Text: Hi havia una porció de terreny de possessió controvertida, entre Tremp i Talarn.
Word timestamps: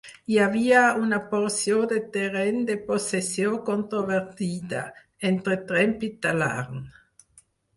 Hi 0.33 0.37
havia 0.43 0.79
una 1.01 1.19
porció 1.33 1.81
de 1.91 1.99
terreny 2.15 2.57
de 2.71 2.77
possessió 2.87 3.53
controvertida, 3.69 4.83
entre 5.33 5.59
Tremp 5.73 5.95
i 6.09 6.11
Talarn. 6.25 6.83